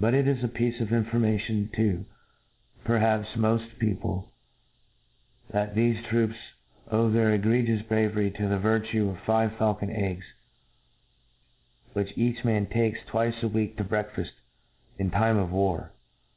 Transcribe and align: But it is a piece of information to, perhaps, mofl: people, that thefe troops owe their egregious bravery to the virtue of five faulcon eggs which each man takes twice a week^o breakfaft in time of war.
But 0.00 0.14
it 0.14 0.26
is 0.26 0.42
a 0.42 0.48
piece 0.48 0.80
of 0.80 0.92
information 0.92 1.70
to, 1.76 2.04
perhaps, 2.82 3.28
mofl: 3.36 3.78
people, 3.78 4.32
that 5.50 5.76
thefe 5.76 6.04
troops 6.08 6.34
owe 6.90 7.08
their 7.08 7.32
egregious 7.32 7.80
bravery 7.80 8.32
to 8.32 8.48
the 8.48 8.58
virtue 8.58 9.08
of 9.10 9.20
five 9.20 9.52
faulcon 9.52 9.94
eggs 9.96 10.26
which 11.92 12.18
each 12.18 12.44
man 12.44 12.66
takes 12.66 12.98
twice 13.06 13.44
a 13.44 13.48
week^o 13.48 13.86
breakfaft 13.88 14.32
in 14.98 15.12
time 15.12 15.36
of 15.38 15.52
war. 15.52 15.92